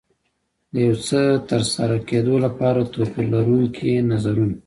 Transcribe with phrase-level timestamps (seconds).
[0.73, 4.55] د یو څه ترسره کېدو لپاره توپير لرونکي نظرونه.